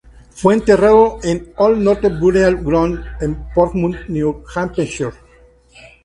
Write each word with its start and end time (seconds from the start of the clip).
Fue 0.31 0.55
enterrado 0.55 1.19
en 1.21 1.53
Old 1.57 1.77
North 1.77 2.01
Burial 2.19 2.55
Ground 2.55 3.03
en 3.21 3.35
Portsmouth, 3.53 3.97
New 4.07 4.43
Hampshire. 4.55 5.11